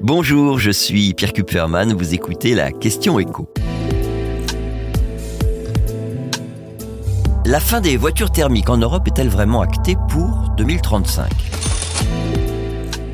[0.00, 3.48] Bonjour, je suis Pierre Kupferman, vous écoutez la question écho.
[7.44, 11.30] La fin des voitures thermiques en Europe est-elle vraiment actée pour 2035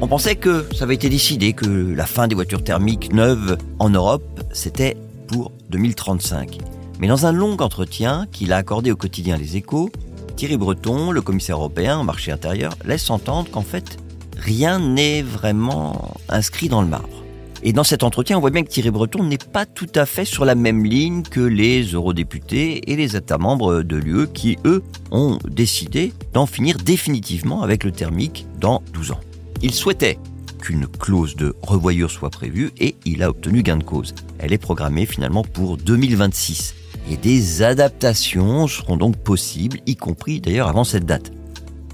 [0.03, 3.89] On pensait que ça avait été décidé que la fin des voitures thermiques neuves en
[3.89, 4.97] Europe, c'était
[5.27, 6.59] pour 2035.
[7.01, 9.91] Mais dans un long entretien qu'il a accordé au quotidien Les Échos,
[10.37, 13.97] Thierry Breton, le commissaire européen au marché intérieur, laisse entendre qu'en fait,
[14.37, 17.25] rien n'est vraiment inscrit dans le marbre.
[17.67, 20.27] Et dans cet entretien, on voit bien que Thierry Breton n'est pas tout à fait
[20.27, 24.83] sur la même ligne que les eurodéputés et les États membres de l'UE qui, eux,
[25.11, 29.21] ont décidé d'en finir définitivement avec le thermique dans 12 ans.
[29.63, 30.19] Il souhaitait
[30.61, 34.15] qu'une clause de revoyure soit prévue et il a obtenu gain de cause.
[34.39, 36.75] Elle est programmée finalement pour 2026.
[37.11, 41.33] Et des adaptations seront donc possibles, y compris d'ailleurs avant cette date.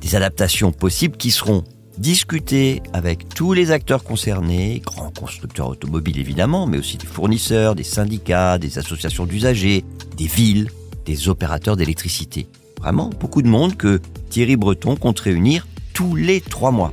[0.01, 1.63] Des adaptations possibles qui seront
[1.99, 7.85] discuter avec tous les acteurs concernés, grands constructeurs automobiles évidemment, mais aussi des fournisseurs, des
[7.85, 9.85] syndicats, des associations d'usagers,
[10.17, 10.71] des villes,
[11.05, 12.47] des opérateurs d'électricité.
[12.79, 16.93] Vraiment beaucoup de monde que Thierry Breton compte réunir tous les trois mois.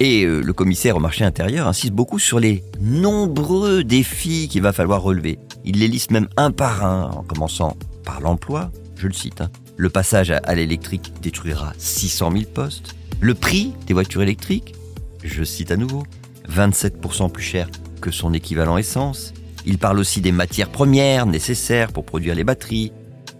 [0.00, 4.72] Et euh, le commissaire au marché intérieur insiste beaucoup sur les nombreux défis qu'il va
[4.72, 5.38] falloir relever.
[5.64, 9.40] Il les liste même un par un, en commençant par l'emploi, je le cite.
[9.40, 9.50] Hein.
[9.76, 12.94] Le passage à l'électrique détruira 600 000 postes.
[13.20, 14.76] Le prix des voitures électriques,
[15.24, 16.04] je cite à nouveau,
[16.48, 17.68] 27% plus cher
[18.00, 19.34] que son équivalent essence.
[19.66, 22.92] Il parle aussi des matières premières nécessaires pour produire les batteries.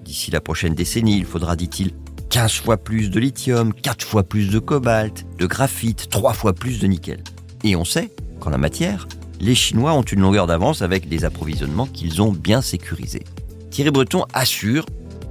[0.04, 1.92] D'ici la prochaine décennie, il faudra, dit-il,
[2.28, 6.80] 15 fois plus de lithium, 4 fois plus de cobalt, de graphite, 3 fois plus
[6.80, 7.22] de nickel.
[7.62, 9.06] Et on sait qu'en la matière,
[9.40, 13.24] les Chinois ont une longueur d'avance avec des approvisionnements qu'ils ont bien sécurisés.
[13.70, 14.86] Thierry Breton assure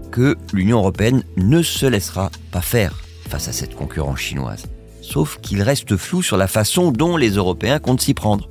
[0.10, 4.66] que l'Union européenne ne se laissera pas faire face à cette concurrence chinoise.
[5.02, 8.50] Sauf qu'il reste flou sur la façon dont les Européens comptent s'y prendre.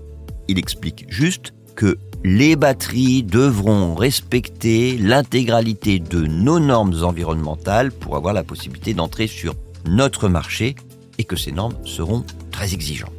[0.49, 8.35] Il explique juste que les batteries devront respecter l'intégralité de nos normes environnementales pour avoir
[8.35, 9.55] la possibilité d'entrer sur
[9.87, 10.75] notre marché
[11.19, 13.13] et que ces normes seront très exigeantes.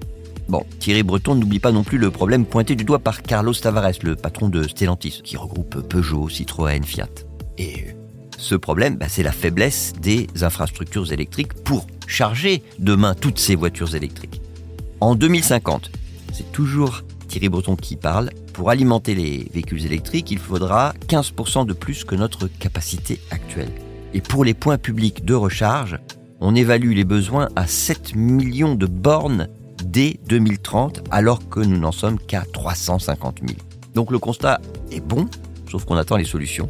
[0.50, 4.00] Bon, Thierry Breton n'oublie pas non plus le problème pointé du doigt par Carlos Tavares,
[4.02, 7.10] le patron de Stellantis, qui regroupe Peugeot, Citroën, Fiat.
[7.58, 7.88] Et
[8.38, 13.96] ce problème, bah, c'est la faiblesse des infrastructures électriques pour charger demain toutes ces voitures
[13.96, 14.42] électriques.
[15.02, 15.92] En 2050,
[16.34, 21.74] c'est toujours Thierry Breton qui parle, pour alimenter les véhicules électriques, il faudra 15% de
[21.74, 23.72] plus que notre capacité actuelle.
[24.14, 26.00] Et pour les points publics de recharge,
[26.40, 29.50] on évalue les besoins à 7 millions de bornes
[29.84, 33.60] dès 2030, alors que nous n'en sommes qu'à 350 000.
[33.94, 34.62] Donc le constat
[34.92, 35.28] est bon,
[35.70, 36.70] sauf qu'on attend les solutions,